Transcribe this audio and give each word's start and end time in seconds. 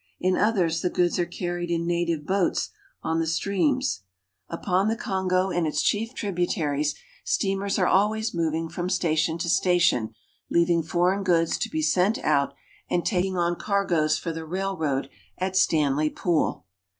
In 0.19 0.35
others 0.35 0.81
the 0.81 0.89
goods 0.89 1.19
are 1.19 1.27
car 1.27 1.57
ried 1.57 1.69
in 1.69 1.85
native 1.85 2.25
boats 2.25 2.71
on 3.03 3.19
the 3.19 3.27
streams. 3.27 4.01
Upon 4.49 4.87
the 4.87 4.95
Kongo 4.95 5.51
I 5.51 5.61
4 5.61 5.61
242 5.61 5.61
AFRICA 5.61 5.61
aad 5.61 5.67
its 5.67 5.81
chief 5.83 6.13
tributaries 6.15 6.95
steamers 7.23 7.77
are 7.77 7.85
always 7.85 8.33
moving 8.33 8.67
from 8.67 8.89
station 8.89 9.37
to 9.37 9.47
station, 9.47 10.15
leaving 10.49 10.81
foreign 10.81 11.21
goods 11.23 11.55
to 11.59 11.69
be 11.69 11.83
sent 11.83 12.17
out, 12.23 12.55
and 12.89 13.05
taking 13.05 13.37
on 13.37 13.55
cargoes 13.57 14.17
for 14.17 14.33
the 14.33 14.43
railroad 14.43 15.07
at 15.37 15.55
Stanley 15.55 16.09
Pool. 16.09 16.65